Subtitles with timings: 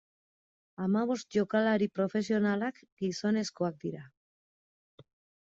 [0.85, 4.05] Hamabost jokalari profesionalak gizonezkoak dira.